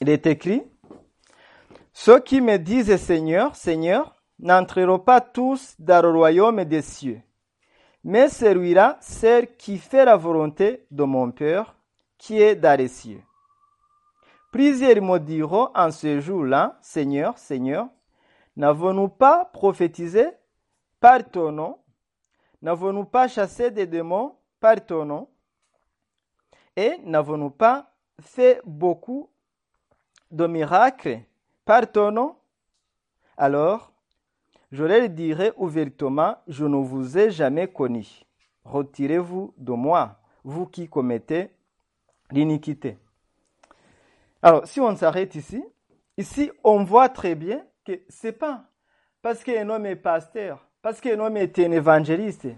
Il 0.00 0.08
est 0.08 0.26
écrit, 0.26 0.62
Ceux 1.92 2.20
qui 2.20 2.40
me 2.40 2.56
disent 2.56 2.96
Seigneur, 2.96 3.54
Seigneur, 3.54 4.16
n'entreront 4.38 4.98
pas 4.98 5.20
tous 5.20 5.74
dans 5.78 6.00
le 6.00 6.10
royaume 6.10 6.64
des 6.64 6.80
cieux, 6.80 7.20
mais 8.02 8.30
celui-là, 8.30 8.96
celle 9.02 9.54
qui 9.56 9.76
fait 9.76 10.06
la 10.06 10.16
volonté 10.16 10.86
de 10.90 11.04
mon 11.04 11.30
Père, 11.30 11.74
qui 12.16 12.40
est 12.40 12.56
dans 12.56 12.78
les 12.78 12.88
cieux. 12.88 13.20
Plusieurs 14.50 15.02
me 15.02 15.18
diront 15.18 15.68
en 15.74 15.90
ce 15.90 16.20
jour-là, 16.20 16.78
Seigneur, 16.80 17.36
Seigneur, 17.36 17.88
n'avons-nous 18.60 19.08
pas 19.08 19.46
prophétisé 19.46 20.28
par 21.00 21.28
ton 21.30 21.50
nom 21.50 21.78
N'avons-nous 22.60 23.06
pas 23.06 23.26
chassé 23.26 23.70
des 23.70 23.86
démons 23.86 24.36
par 24.60 24.84
ton 24.84 25.06
nom 25.06 25.28
Et 26.76 26.98
n'avons-nous 27.04 27.48
pas 27.48 27.94
fait 28.20 28.60
beaucoup 28.66 29.30
de 30.30 30.46
miracles 30.46 31.20
par 31.64 31.90
ton 31.90 32.10
nom 32.10 32.36
Alors, 33.38 33.94
je 34.70 34.84
leur 34.84 35.08
dirai 35.08 35.52
ouvertement, 35.56 36.36
je 36.46 36.66
ne 36.66 36.76
vous 36.76 37.16
ai 37.16 37.30
jamais 37.30 37.66
connu. 37.66 38.06
Retirez-vous 38.64 39.54
de 39.56 39.72
moi, 39.72 40.20
vous 40.44 40.66
qui 40.66 40.86
commettez 40.86 41.48
l'iniquité. 42.30 42.98
Alors, 44.42 44.66
si 44.66 44.80
on 44.80 44.94
s'arrête 44.94 45.34
ici, 45.34 45.64
ici, 46.18 46.50
on 46.62 46.84
voit 46.84 47.08
très 47.08 47.34
bien 47.34 47.64
que 47.84 48.00
c'est 48.08 48.32
pas 48.32 48.64
parce 49.22 49.42
qu'un 49.44 49.68
homme 49.68 49.86
est 49.86 49.96
pasteur, 49.96 50.66
parce 50.82 51.00
qu'un 51.00 51.18
homme 51.18 51.36
est 51.36 51.58
un 51.58 51.70
évangéliste, 51.72 52.48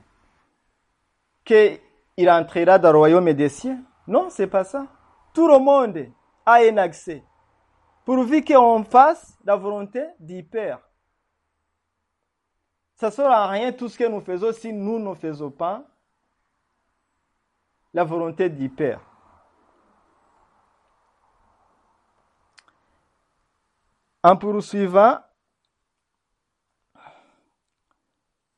qu'il 1.44 2.30
entrera 2.30 2.78
dans 2.78 2.92
le 2.92 2.98
royaume 2.98 3.32
des 3.32 3.48
cieux. 3.48 3.78
Non, 4.06 4.28
c'est 4.30 4.46
pas 4.46 4.64
ça. 4.64 4.86
Tout 5.34 5.48
le 5.48 5.58
monde 5.58 6.06
a 6.46 6.54
un 6.54 6.76
accès. 6.76 7.24
Pourvu 8.04 8.44
qu'on 8.44 8.84
fasse 8.84 9.38
la 9.44 9.56
volonté 9.56 10.04
du 10.18 10.42
Père. 10.42 10.80
Ça 12.94 13.06
ne 13.06 13.12
sera 13.12 13.48
rien 13.48 13.72
tout 13.72 13.88
ce 13.88 13.98
que 13.98 14.08
nous 14.08 14.20
faisons 14.20 14.52
si 14.52 14.72
nous 14.72 14.98
ne 14.98 15.14
faisons 15.14 15.50
pas 15.50 15.84
la 17.92 18.04
volonté 18.04 18.48
du 18.48 18.68
Père. 18.68 19.00
En 24.24 24.36
poursuivant, 24.36 25.18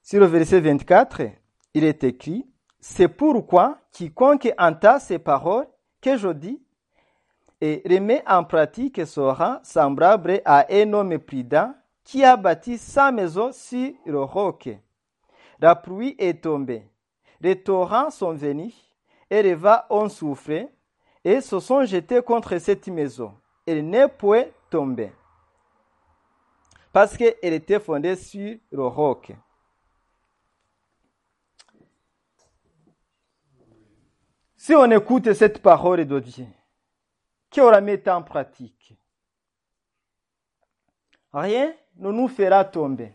sur 0.03 0.21
le 0.21 0.27
verset 0.27 0.61
24, 0.61 1.23
il 1.73 1.85
est 1.85 2.05
écrit, 2.05 2.47
C'est 2.79 3.09
pourquoi 3.09 3.79
quiconque 3.91 4.53
entend 4.59 4.99
ces 4.99 5.19
paroles 5.19 5.67
que 6.03 6.19
je 6.19 6.29
dis 6.29 6.63
et 7.63 7.83
remet 7.89 8.23
en 8.27 8.45
pratique 8.45 9.07
sera 9.07 9.61
semblable 9.63 10.43
à 10.45 10.67
un 10.71 10.93
homme 10.93 11.19
prudent 11.19 11.75
qui 12.03 12.23
a 12.23 12.37
bâti 12.37 12.77
sa 12.77 13.11
maison 13.11 13.51
sur 13.51 13.91
le 14.05 14.23
roc. 14.23 14.69
La 15.61 15.75
pluie 15.75 16.15
est 16.19 16.43
tombée, 16.43 16.87
les 17.41 17.63
torrents 17.63 18.11
sont 18.11 18.35
venus, 18.35 18.75
et 19.31 19.43
les 19.43 19.55
vents 19.55 19.81
ont 19.89 20.11
soufflé, 20.11 20.69
et 21.25 21.41
se 21.41 21.59
sont 21.59 21.87
jetés 21.87 22.21
contre 22.21 22.59
cette 22.59 22.87
maison. 22.89 23.33
Elle 23.65 23.89
n'est 23.89 24.09
point 24.09 24.45
tombée 24.69 25.11
parce 26.95 27.17
qu'elle 27.17 27.53
était 27.53 27.81
fondée 27.81 28.15
sur 28.15 28.57
le 28.71 28.87
roc. 28.87 29.33
Si 34.57 34.77
on 34.77 34.89
écoute 34.93 35.33
cette 35.33 35.61
parole 35.61 36.07
de 36.07 36.21
Dieu, 36.21 36.47
qu'on 37.53 37.69
la 37.71 37.81
met 37.81 38.09
en 38.09 38.23
pratique, 38.23 38.97
rien 41.33 41.75
ne 41.97 42.13
nous 42.13 42.29
fera 42.29 42.65
tomber. 42.65 43.13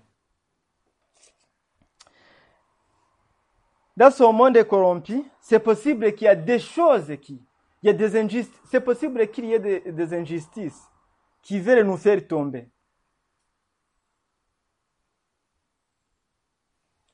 Dans 3.96 4.12
ce 4.12 4.24
monde 4.24 4.62
corrompu, 4.66 5.24
c'est 5.40 5.60
possible 5.60 6.14
qu'il 6.16 6.26
y 6.26 6.28
a 6.28 6.36
des 6.36 6.60
choses 6.60 7.16
qui, 7.22 7.42
il 7.82 7.88
y 7.88 7.90
a 7.92 7.94
des 7.94 8.20
injustices, 8.20 8.62
c'est 8.66 8.82
possible 8.82 9.26
qu'il 9.30 9.46
y 9.46 9.54
ait 9.54 9.90
des 9.90 10.14
injustices 10.14 10.84
qui 11.42 11.62
veulent 11.62 11.88
nous 11.88 11.96
faire 11.96 12.28
tomber. 12.28 12.68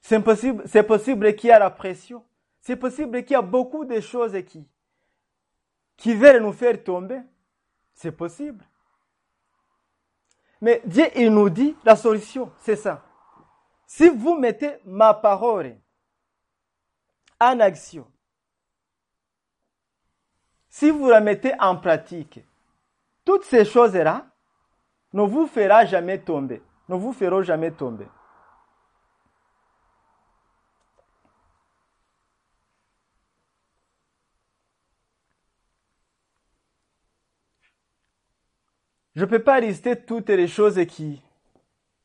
C'est 0.07 0.19
possible, 0.19 0.61
c'est 0.67 0.83
possible 0.83 1.33
qu'il 1.33 1.49
y 1.49 1.51
ait 1.51 1.57
la 1.57 1.71
pression. 1.71 2.23
C'est 2.61 2.75
possible 2.75 3.23
qu'il 3.23 3.31
y 3.31 3.35
a 3.35 3.41
beaucoup 3.41 3.85
de 3.85 3.99
choses 3.99 4.37
qui, 4.45 4.63
qui 5.97 6.13
veulent 6.13 6.43
nous 6.43 6.53
faire 6.53 6.83
tomber. 6.83 7.21
C'est 7.95 8.11
possible. 8.11 8.63
Mais 10.61 10.83
Dieu, 10.85 11.05
il 11.15 11.31
nous 11.31 11.49
dit 11.49 11.75
la 11.83 11.95
solution, 11.95 12.51
c'est 12.59 12.75
ça. 12.75 13.03
Si 13.87 14.07
vous 14.07 14.35
mettez 14.35 14.75
ma 14.85 15.15
parole 15.15 15.75
en 17.39 17.59
action, 17.59 18.05
si 20.69 20.91
vous 20.91 21.09
la 21.09 21.19
mettez 21.19 21.59
en 21.59 21.77
pratique, 21.77 22.41
toutes 23.25 23.45
ces 23.45 23.65
choses-là 23.65 24.27
ne 25.13 25.23
vous 25.23 25.49
jamais 25.55 26.19
tomber, 26.19 26.61
ne 26.89 26.95
vous 26.95 27.11
feront 27.11 27.41
jamais 27.41 27.71
tomber. 27.71 28.05
Je 39.15 39.21
ne 39.21 39.25
peux 39.25 39.43
pas 39.43 39.59
lister 39.59 39.95
toutes 39.95 40.29
les 40.29 40.47
choses 40.47 40.83
qui, 40.87 41.21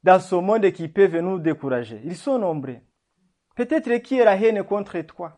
dans 0.02 0.20
ce 0.20 0.36
monde, 0.36 0.70
qui 0.70 0.88
peuvent 0.88 1.18
nous 1.18 1.38
décourager. 1.38 2.00
Ils 2.04 2.16
sont 2.16 2.38
nombreux. 2.38 2.78
Peut-être 3.56 3.96
qu'il 3.98 4.18
y 4.18 4.20
a 4.22 4.24
la 4.24 4.36
haine 4.36 4.62
contre 4.62 5.00
toi. 5.00 5.36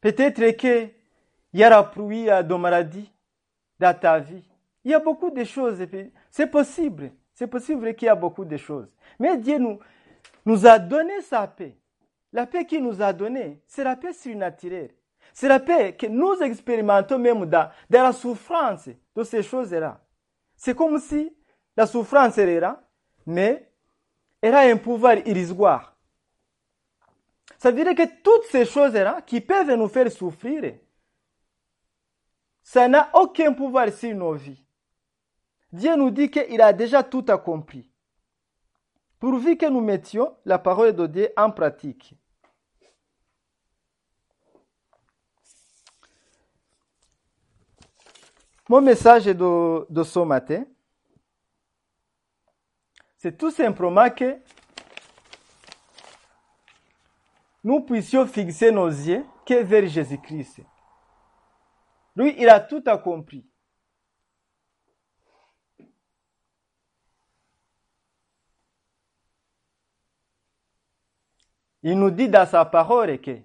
Peut-être 0.00 0.56
qu'il 0.56 0.90
y 1.52 1.62
a 1.64 1.68
la 1.68 1.82
pluie 1.82 2.26
de 2.26 2.54
maladie 2.54 3.12
dans 3.78 3.98
ta 3.98 4.18
vie. 4.20 4.44
Il 4.84 4.92
y 4.92 4.94
a 4.94 5.00
beaucoup 5.00 5.30
de 5.30 5.44
choses. 5.44 5.84
C'est 6.30 6.46
possible. 6.46 7.12
C'est 7.34 7.48
possible 7.48 7.94
qu'il 7.94 8.06
y 8.06 8.08
a 8.08 8.14
beaucoup 8.14 8.44
de 8.44 8.56
choses. 8.56 8.88
Mais 9.18 9.36
Dieu 9.36 9.58
nous, 9.58 10.66
a 10.66 10.78
donné 10.78 11.20
sa 11.22 11.46
paix. 11.46 11.76
La 12.32 12.46
paix 12.46 12.64
qu'il 12.64 12.84
nous 12.84 13.02
a 13.02 13.12
donnée, 13.12 13.60
c'est 13.66 13.82
la 13.82 13.96
paix 13.96 14.12
surnaturelle. 14.12 14.92
C'est 15.32 15.48
la 15.48 15.60
paix 15.60 15.94
que 15.96 16.06
nous 16.06 16.34
expérimentons 16.42 17.18
même 17.18 17.46
dans, 17.46 17.70
la 17.88 18.12
souffrance 18.12 18.88
de 19.14 19.24
ces 19.24 19.42
choses-là. 19.42 20.00
C'est 20.56 20.76
comme 20.76 20.98
si 20.98 21.34
la 21.76 21.86
souffrance 21.86 22.36
est 22.38 22.60
là, 22.60 22.82
mais 23.26 23.70
elle 24.40 24.54
a 24.54 24.60
un 24.60 24.76
pouvoir 24.76 25.16
illusoire. 25.26 25.96
Ça 27.58 27.70
veut 27.70 27.84
dire 27.84 27.94
que 27.94 28.22
toutes 28.22 28.44
ces 28.50 28.64
choses-là 28.64 29.22
qui 29.22 29.40
peuvent 29.40 29.74
nous 29.74 29.88
faire 29.88 30.10
souffrir, 30.10 30.74
ça 32.62 32.88
n'a 32.88 33.10
aucun 33.14 33.52
pouvoir 33.52 33.92
sur 33.92 34.14
nos 34.14 34.32
vies. 34.32 34.64
Dieu 35.72 35.94
nous 35.96 36.10
dit 36.10 36.30
qu'il 36.30 36.60
a 36.60 36.72
déjà 36.72 37.02
tout 37.02 37.24
accompli. 37.28 37.88
Pourvu 39.18 39.56
que 39.56 39.66
nous 39.66 39.80
mettions 39.80 40.34
la 40.44 40.58
parole 40.58 40.94
de 40.94 41.06
Dieu 41.06 41.28
en 41.36 41.50
pratique. 41.50 42.14
Mon 48.70 48.80
message 48.80 49.24
de, 49.24 50.02
ce 50.04 50.18
matin, 50.20 50.64
c'est 53.16 53.36
tout 53.36 53.50
simplement 53.50 54.08
que 54.10 54.40
nous 57.64 57.80
puissions 57.80 58.28
fixer 58.28 58.70
nos 58.70 58.86
yeux 58.86 59.26
que 59.44 59.60
vers 59.64 59.88
Jésus-Christ. 59.88 60.60
Lui, 62.14 62.36
il 62.38 62.48
a 62.48 62.60
tout 62.60 62.80
accompli. 62.86 63.44
Il 71.82 71.98
nous 71.98 72.12
dit 72.12 72.28
dans 72.28 72.46
sa 72.46 72.64
parole 72.64 73.20
que 73.20 73.36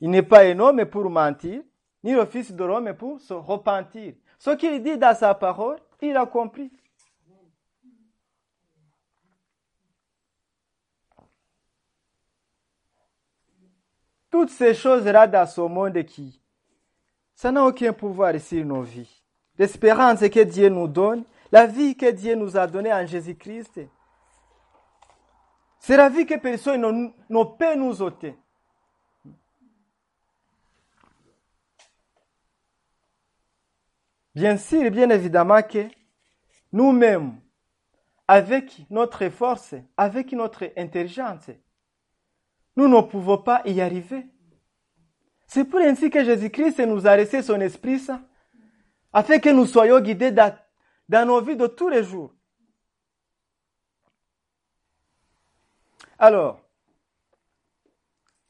il 0.00 0.08
n'est 0.08 0.22
pas 0.22 0.46
un 0.46 0.58
homme 0.60 0.86
pour 0.86 1.10
mentir, 1.10 1.62
ni 2.02 2.12
le 2.12 2.26
fils 2.26 2.52
de 2.52 2.64
l'homme 2.64 2.92
pour 2.94 3.20
se 3.20 3.34
repentir. 3.34 4.14
Ce 4.38 4.50
qu'il 4.50 4.82
dit 4.82 4.96
dans 4.96 5.14
sa 5.14 5.34
parole, 5.34 5.78
il 6.00 6.16
a 6.16 6.26
compris. 6.26 6.70
Toutes 14.30 14.50
ces 14.50 14.74
choses-là 14.74 15.26
dans 15.26 15.46
ce 15.46 15.62
monde 15.62 16.04
qui, 16.04 16.40
ça 17.34 17.50
n'a 17.50 17.64
aucun 17.64 17.92
pouvoir 17.92 18.38
sur 18.40 18.64
nos 18.64 18.82
vies. 18.82 19.22
L'espérance 19.58 20.20
que 20.20 20.44
Dieu 20.44 20.68
nous 20.68 20.86
donne, 20.86 21.24
la 21.50 21.66
vie 21.66 21.96
que 21.96 22.10
Dieu 22.10 22.34
nous 22.34 22.56
a 22.56 22.66
donnée 22.66 22.92
en 22.92 23.06
Jésus-Christ, 23.06 23.80
c'est 25.80 25.96
la 25.96 26.08
vie 26.08 26.26
que 26.26 26.38
personne 26.38 27.12
ne 27.28 27.44
peut 27.44 27.74
nous 27.74 28.02
ôter. 28.02 28.36
Bien 34.38 34.56
sûr, 34.56 34.88
bien 34.92 35.10
évidemment 35.10 35.60
que 35.64 35.88
nous-mêmes, 36.70 37.40
avec 38.28 38.88
notre 38.88 39.28
force, 39.30 39.74
avec 39.96 40.30
notre 40.30 40.70
intelligence, 40.76 41.50
nous 42.76 42.86
ne 42.86 43.00
pouvons 43.00 43.38
pas 43.38 43.62
y 43.64 43.80
arriver. 43.80 44.28
C'est 45.48 45.64
pour 45.64 45.80
ainsi 45.80 46.08
que 46.08 46.22
Jésus-Christ 46.24 46.78
nous 46.86 47.04
a 47.04 47.16
laissé 47.16 47.42
son 47.42 47.60
Esprit 47.60 48.00
afin 49.12 49.40
que 49.40 49.48
nous 49.48 49.66
soyons 49.66 49.98
guidés 49.98 50.30
dans 50.30 51.26
nos 51.26 51.40
vies 51.40 51.56
de 51.56 51.66
tous 51.66 51.88
les 51.88 52.04
jours. 52.04 52.32
Alors, 56.16 56.60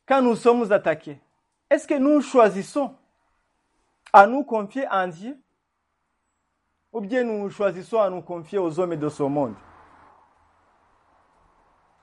quand 0.05 0.21
nous 0.21 0.37
sommes 0.37 0.71
attaqués, 0.71 1.19
est-ce 1.71 1.89
que 1.89 1.95
nous 1.95 2.21
choisissons 2.21 2.95
à 4.13 4.27
nous 4.27 4.45
confier 4.45 4.87
en 4.89 5.09
Dieu? 5.09 5.43
Ou 6.93 7.01
bien 7.01 7.25
nous 7.25 7.51
choisissons 7.51 8.01
à 8.01 8.11
nous 8.11 8.23
confier 8.23 8.59
aux 8.59 8.79
hommes 8.81 8.97
de 8.97 9.09
ce 9.09 9.23
monde. 9.23 9.55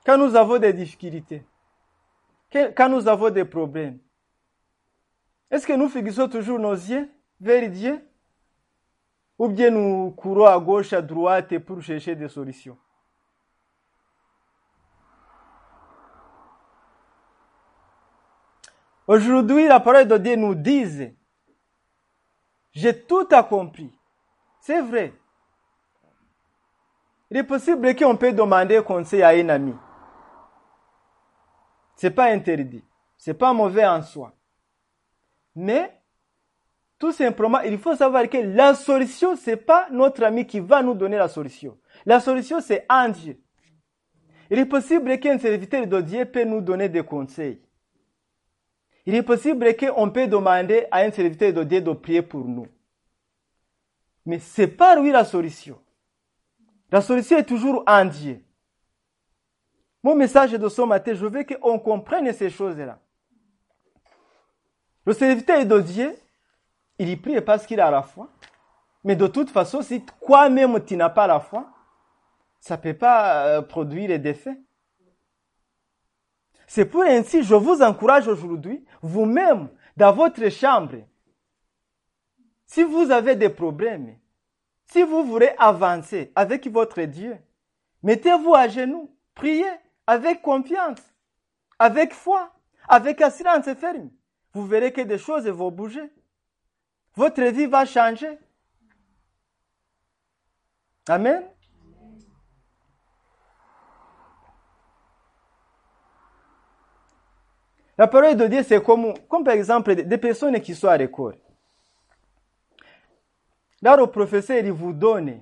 Quand 0.05 0.17
nous 0.17 0.35
avons 0.35 0.59
des 0.59 0.73
difficultés, 0.73 1.43
quand 2.51 2.89
nous 2.89 3.07
avons 3.07 3.29
des 3.29 3.45
problèmes, 3.45 3.99
est-ce 5.49 5.65
que 5.65 5.73
nous 5.73 5.89
fixons 5.89 6.27
toujours 6.27 6.59
nos 6.59 6.73
yeux 6.73 7.09
vers 7.39 7.69
Dieu? 7.69 8.07
Ou 9.37 9.47
bien 9.47 9.69
nous 9.69 10.11
courons 10.11 10.45
à 10.45 10.57
gauche, 10.59 10.93
à 10.93 11.01
droite 11.01 11.57
pour 11.59 11.81
chercher 11.81 12.15
des 12.15 12.29
solutions? 12.29 12.77
Aujourd'hui, 19.07 19.67
la 19.67 19.79
parole 19.79 20.07
de 20.07 20.17
Dieu 20.17 20.35
nous 20.35 20.55
dit, 20.55 21.13
j'ai 22.73 23.03
tout 23.05 23.27
accompli. 23.31 23.94
C'est 24.65 24.81
vrai. 24.81 25.13
Il 27.29 27.37
est 27.37 27.43
possible 27.43 27.95
qu'on 27.95 28.17
peut 28.17 28.33
demander 28.33 28.81
conseil 28.81 29.21
à 29.21 29.27
un 29.27 29.47
ami. 29.49 29.75
C'est 31.95 32.09
pas 32.09 32.31
interdit. 32.31 32.83
C'est 33.15 33.35
pas 33.35 33.53
mauvais 33.53 33.85
en 33.85 34.01
soi. 34.01 34.33
Mais, 35.53 35.95
tout 36.97 37.11
simplement, 37.11 37.59
il 37.59 37.77
faut 37.77 37.95
savoir 37.95 38.27
que 38.27 38.39
la 38.39 38.73
solution, 38.73 39.35
c'est 39.35 39.55
pas 39.55 39.87
notre 39.91 40.23
ami 40.23 40.47
qui 40.47 40.59
va 40.59 40.81
nous 40.81 40.95
donner 40.95 41.17
la 41.17 41.27
solution. 41.27 41.77
La 42.03 42.19
solution, 42.19 42.59
c'est 42.59 42.87
un 42.89 43.09
Dieu. 43.09 43.39
Il 44.49 44.57
est 44.57 44.65
possible 44.65 45.19
qu'un 45.19 45.37
serviteur 45.37 45.85
de 45.85 46.01
Dieu 46.01 46.25
peut 46.25 46.43
nous 46.43 46.61
donner 46.61 46.89
des 46.89 47.03
conseils. 47.03 47.61
Il 49.05 49.13
est 49.13 49.21
possible 49.21 49.75
qu'on 49.75 50.09
peut 50.09 50.25
demander 50.25 50.87
à 50.89 51.01
un 51.01 51.11
serviteur 51.11 51.53
de 51.53 51.63
Dieu 51.63 51.81
de 51.81 51.91
prier 51.91 52.23
pour 52.23 52.45
nous. 52.45 52.65
Mais 54.25 54.39
c'est 54.39 54.67
pas 54.67 54.95
lui 54.95 55.11
la 55.11 55.25
solution. 55.25 55.79
La 56.91 57.01
solution 57.01 57.37
est 57.37 57.43
toujours 57.43 57.83
en 57.87 58.05
Dieu. 58.05 58.43
Mon 60.03 60.15
message 60.15 60.51
de 60.51 60.69
ce 60.69 60.81
matin, 60.83 61.13
je 61.13 61.25
veux 61.25 61.43
qu'on 61.43 61.79
comprenne 61.79 62.31
ces 62.31 62.49
choses-là. 62.49 62.99
Le 65.05 65.13
serviteur 65.13 65.65
de 65.65 65.79
Dieu, 65.81 66.15
il 66.97 67.09
y 67.09 67.15
prie 67.15 67.39
parce 67.41 67.65
qu'il 67.65 67.79
a 67.79 67.91
la 67.91 68.01
foi. 68.01 68.29
Mais 69.03 69.15
de 69.15 69.27
toute 69.27 69.49
façon, 69.49 69.81
si 69.81 70.03
toi-même 70.25 70.83
tu 70.83 70.95
n'as 70.95 71.09
pas 71.09 71.27
la 71.27 71.39
foi, 71.39 71.67
ça 72.59 72.77
ne 72.77 72.81
peut 72.81 72.93
pas 72.93 73.45
euh, 73.45 73.61
produire 73.61 74.19
des 74.19 74.29
effets. 74.29 74.59
C'est 76.65 76.85
pour 76.85 77.03
ainsi, 77.03 77.43
je 77.43 77.53
vous 77.53 77.81
encourage 77.83 78.27
aujourd'hui, 78.27 78.83
vous-même, 79.01 79.69
dans 79.95 80.11
votre 80.11 80.49
chambre, 80.49 80.95
si 82.65 82.83
vous 82.83 83.11
avez 83.11 83.35
des 83.35 83.49
problèmes, 83.49 84.17
si 84.87 85.03
vous 85.03 85.23
voulez 85.23 85.51
avancer 85.57 86.31
avec 86.35 86.67
votre 86.67 87.01
Dieu, 87.03 87.37
mettez-vous 88.03 88.53
à 88.53 88.67
genoux, 88.67 89.15
priez 89.33 89.65
avec 90.07 90.41
confiance, 90.41 90.99
avec 91.79 92.13
foi, 92.13 92.51
avec 92.87 93.21
assurance 93.21 93.71
ferme. 93.73 94.09
Vous 94.53 94.65
verrez 94.65 94.93
que 94.93 95.01
des 95.01 95.17
choses 95.17 95.47
vont 95.47 95.71
bouger. 95.71 96.09
Votre 97.15 97.43
vie 97.43 97.65
va 97.65 97.85
changer. 97.85 98.37
Amen. 101.07 101.43
La 107.97 108.07
parole 108.07 108.35
de 108.35 108.47
Dieu, 108.47 108.63
c'est 108.63 108.83
comme, 108.83 109.13
comme 109.29 109.43
par 109.43 109.53
exemple 109.53 109.95
des 109.95 110.17
personnes 110.17 110.59
qui 110.59 110.75
sont 110.75 110.87
à 110.87 110.97
l'école. 110.97 111.37
Là, 113.81 113.95
le 113.95 114.07
professeur, 114.07 114.57
il 114.57 114.71
vous 114.71 114.93
donne, 114.93 115.41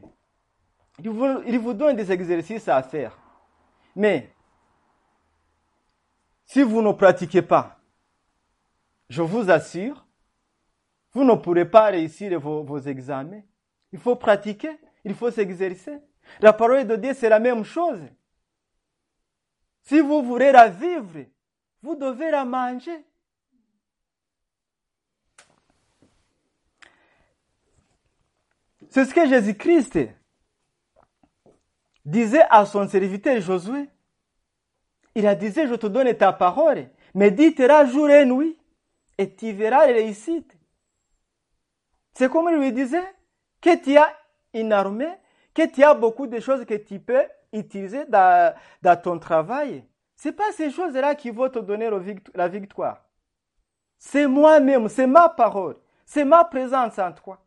il 1.00 1.10
vous, 1.60 1.74
donne 1.74 1.96
des 1.96 2.12
exercices 2.12 2.68
à 2.68 2.82
faire. 2.84 3.18
Mais, 3.96 4.34
si 6.46 6.62
vous 6.62 6.82
ne 6.82 6.92
pratiquez 6.92 7.42
pas, 7.42 7.80
je 9.10 9.22
vous 9.22 9.50
assure, 9.50 10.06
vous 11.14 11.24
ne 11.24 11.36
pourrez 11.36 11.66
pas 11.66 11.86
réussir 11.86 12.40
vos, 12.40 12.64
vos 12.64 12.80
examens. 12.80 13.42
Il 13.92 14.00
faut 14.00 14.16
pratiquer, 14.16 14.78
il 15.04 15.14
faut 15.14 15.30
s'exercer. 15.30 16.00
La 16.40 16.54
parole 16.54 16.88
de 16.88 16.96
Dieu, 16.96 17.14
c'est 17.14 17.30
la 17.30 17.40
même 17.40 17.64
chose. 17.64 18.02
Si 19.84 20.00
vous 20.00 20.24
voulez 20.24 20.52
la 20.52 20.70
vivre, 20.70 21.26
vous 21.82 21.96
devez 21.96 22.32
la 22.32 22.46
manger. 22.46 23.06
C'est 28.94 29.06
ce 29.06 29.14
que 29.16 29.28
Jésus-Christ 29.28 29.98
disait 32.06 32.46
à 32.48 32.64
son 32.64 32.88
serviteur 32.88 33.42
Josué. 33.42 33.90
Il 35.16 35.26
a 35.26 35.34
dit, 35.34 35.52
je 35.52 35.74
te 35.74 35.88
donne 35.88 36.14
ta 36.16 36.32
parole, 36.32 36.92
méditera 37.16 37.86
jour 37.86 38.08
et 38.12 38.24
nuit, 38.24 38.56
et 39.18 39.34
tu 39.34 39.52
verras 39.52 39.88
les 39.88 39.94
réussites. 39.94 40.56
C'est 42.14 42.30
comme 42.30 42.50
il 42.52 42.58
lui 42.60 42.72
disait 42.72 43.04
que 43.60 43.76
tu 43.84 43.98
as 43.98 44.14
une 44.54 44.72
armée, 44.72 45.16
que 45.56 45.66
tu 45.66 45.84
as 45.84 45.96
beaucoup 45.96 46.28
de 46.28 46.40
choses 46.40 46.64
que 46.64 46.76
tu 46.76 47.00
peux 47.00 47.24
utiliser 47.52 48.06
dans, 48.06 48.54
dans 48.84 49.02
ton 49.02 49.18
travail. 49.18 49.84
Ce 50.18 50.28
n'est 50.28 50.36
pas 50.36 50.52
ces 50.52 50.70
choses-là 50.70 51.16
qui 51.16 51.32
vont 51.32 51.50
te 51.50 51.58
donner 51.58 51.90
la 52.36 52.48
victoire. 52.48 53.04
C'est 53.98 54.28
moi-même, 54.28 54.88
c'est 54.88 55.08
ma 55.08 55.30
parole, 55.30 55.78
c'est 56.06 56.26
ma 56.26 56.46
présence 56.46 57.00
en 57.00 57.12
toi. 57.12 57.43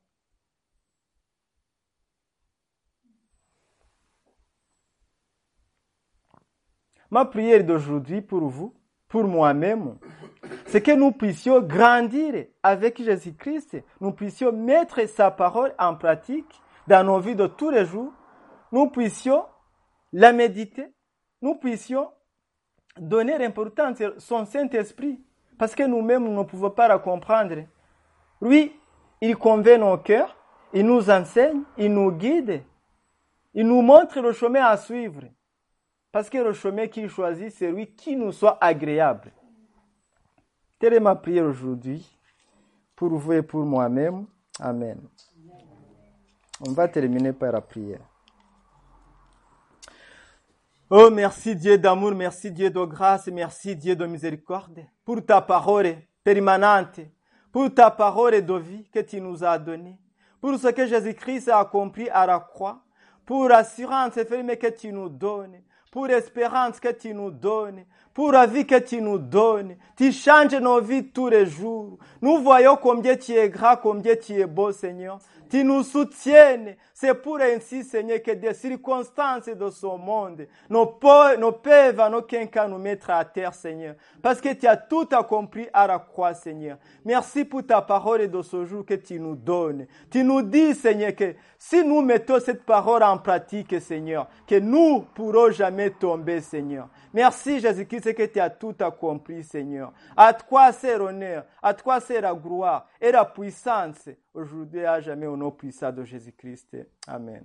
Ma 7.16 7.24
prière 7.24 7.64
d'aujourd'hui 7.64 8.20
pour 8.20 8.46
vous, 8.46 8.74
pour 9.08 9.24
moi-même, 9.24 9.96
c'est 10.66 10.82
que 10.82 10.90
nous 10.90 11.12
puissions 11.12 11.62
grandir 11.62 12.44
avec 12.62 13.02
Jésus-Christ, 13.02 13.82
nous 14.02 14.12
puissions 14.12 14.52
mettre 14.52 15.08
sa 15.08 15.30
parole 15.30 15.72
en 15.78 15.94
pratique 15.94 16.60
dans 16.86 17.06
nos 17.06 17.18
vies 17.18 17.34
de 17.34 17.46
tous 17.46 17.70
les 17.70 17.86
jours, 17.86 18.12
nous 18.70 18.90
puissions 18.90 19.46
la 20.12 20.34
méditer, 20.34 20.92
nous 21.40 21.54
puissions 21.54 22.10
donner 22.98 23.38
l'importance 23.38 23.98
à 24.02 24.10
son 24.18 24.44
Saint-Esprit, 24.44 25.18
parce 25.56 25.74
que 25.74 25.84
nous-mêmes, 25.84 26.24
nous 26.24 26.36
ne 26.36 26.44
pouvons 26.44 26.68
pas 26.68 26.86
la 26.86 26.98
comprendre. 26.98 27.64
Lui, 28.42 28.78
il 29.22 29.38
convainc 29.38 29.80
nos 29.80 29.96
cœurs, 29.96 30.36
il 30.74 30.84
nous 30.84 31.08
enseigne, 31.08 31.62
il 31.78 31.94
nous 31.94 32.12
guide, 32.12 32.62
il 33.54 33.66
nous 33.66 33.80
montre 33.80 34.20
le 34.20 34.32
chemin 34.32 34.66
à 34.66 34.76
suivre. 34.76 35.22
Parce 36.12 36.30
que 36.30 36.38
le 36.38 36.52
chemin 36.52 36.86
qu'il 36.86 37.08
choisit, 37.08 37.52
c'est 37.52 37.70
lui 37.70 37.86
qui 37.88 38.16
nous 38.16 38.32
soit 38.32 38.58
agréable. 38.60 39.32
Telle 40.78 40.94
est 40.94 41.00
ma 41.00 41.14
prière 41.14 41.46
aujourd'hui, 41.46 42.06
pour 42.94 43.10
vous 43.10 43.32
et 43.32 43.42
pour 43.42 43.64
moi-même. 43.64 44.26
Amen. 44.60 45.00
On 46.66 46.72
va 46.72 46.88
terminer 46.88 47.32
par 47.32 47.52
la 47.52 47.60
prière. 47.60 48.00
Oh, 50.88 51.10
merci 51.10 51.56
Dieu 51.56 51.76
d'amour, 51.76 52.12
merci 52.12 52.50
Dieu 52.50 52.70
de 52.70 52.84
grâce, 52.84 53.26
merci 53.26 53.74
Dieu 53.74 53.96
de 53.96 54.06
miséricorde 54.06 54.86
pour 55.04 55.24
ta 55.24 55.40
parole 55.40 55.96
permanente, 56.22 57.00
pour 57.50 57.74
ta 57.74 57.90
parole 57.90 58.40
de 58.44 58.54
vie 58.54 58.88
que 58.90 59.00
tu 59.00 59.20
nous 59.20 59.42
as 59.42 59.58
donnée, 59.58 59.98
pour 60.40 60.56
ce 60.56 60.68
que 60.68 60.86
Jésus-Christ 60.86 61.48
a 61.48 61.58
accompli 61.58 62.08
à 62.10 62.24
la 62.24 62.38
croix, 62.38 62.84
pour 63.24 63.48
l'assurance 63.48 64.14
ferme 64.14 64.54
que 64.56 64.68
tu 64.68 64.92
nous 64.92 65.08
donnes, 65.08 65.60
pour 65.96 66.08
l'espérance 66.08 66.78
que 66.78 66.92
tu 66.92 67.14
nous 67.14 67.30
donnes, 67.30 67.82
pour 68.12 68.30
la 68.30 68.46
vie 68.46 68.66
que 68.66 68.78
tu 68.78 69.00
nous 69.00 69.16
donnes. 69.16 69.76
Tu 69.96 70.12
changes 70.12 70.52
nos 70.60 70.78
vies 70.78 71.06
tous 71.06 71.28
les 71.28 71.46
jours. 71.46 71.96
Nous 72.20 72.36
voyons 72.42 72.76
combien 72.76 73.16
tu 73.16 73.32
es 73.32 73.48
grand, 73.48 73.76
combien 73.76 74.14
tu 74.14 74.34
es 74.34 74.44
beau, 74.44 74.72
Seigneur. 74.72 75.18
Tu 75.50 75.64
nous 75.64 75.82
soutiennes. 75.82 76.76
C'est 76.92 77.14
pour 77.14 77.38
ainsi, 77.40 77.84
Seigneur, 77.84 78.22
que 78.22 78.30
des 78.30 78.54
circonstances 78.54 79.46
de 79.46 79.70
ce 79.70 79.86
monde 79.86 80.46
ne 80.70 81.50
peuvent 81.50 82.00
en 82.00 82.12
aucun 82.14 82.46
cas 82.46 82.66
nous 82.66 82.78
mettre 82.78 83.10
à 83.10 83.24
terre, 83.24 83.52
Seigneur. 83.52 83.96
Parce 84.22 84.40
que 84.40 84.52
tu 84.54 84.66
as 84.66 84.76
tout 84.76 85.06
accompli 85.12 85.68
à 85.72 85.86
la 85.86 85.98
croix, 85.98 86.32
Seigneur. 86.32 86.78
Merci 87.04 87.44
pour 87.44 87.66
ta 87.66 87.82
parole 87.82 88.30
de 88.30 88.42
ce 88.42 88.64
jour 88.64 88.84
que 88.84 88.94
tu 88.94 89.20
nous 89.20 89.36
donnes. 89.36 89.86
Tu 90.10 90.24
nous 90.24 90.42
dis, 90.42 90.74
Seigneur, 90.74 91.14
que 91.14 91.34
si 91.58 91.84
nous 91.84 92.00
mettons 92.00 92.40
cette 92.40 92.64
parole 92.64 93.02
en 93.02 93.18
pratique, 93.18 93.80
Seigneur, 93.80 94.28
que 94.46 94.58
nous 94.58 95.04
pourrons 95.14 95.50
jamais 95.50 95.90
tomber, 95.90 96.40
Seigneur. 96.40 96.88
Merci, 97.12 97.60
Jésus-Christ, 97.60 98.14
que 98.14 98.26
tu 98.26 98.40
as 98.40 98.50
tout 98.50 98.74
accompli, 98.80 99.42
Seigneur. 99.42 99.92
À 100.16 100.32
toi 100.32 100.72
c'est 100.72 100.98
l'honneur, 100.98 101.44
à 101.62 101.74
toi 101.74 102.00
c'est 102.00 102.20
la 102.20 102.34
gloire 102.34 102.86
et 103.00 103.12
la 103.12 103.24
puissance 103.24 104.08
aujourd'hui 104.36 104.84
à 104.84 105.00
jamais 105.00 105.26
au 105.26 105.36
nom 105.36 105.50
puissant 105.50 105.90
de 105.90 106.04
Jésus-Christ. 106.04 106.76
Amen. 107.06 107.44